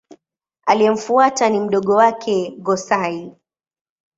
Aliyemfuata 0.65 1.49
ni 1.49 1.59
mdogo 1.59 1.93
wake 1.95 2.53
Go-Sai. 2.57 3.31